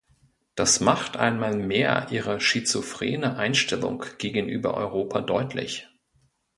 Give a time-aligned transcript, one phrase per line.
[0.55, 5.89] Das macht einmal mehr ihre schizophrene Einstellung gegenüber Europa deutlich.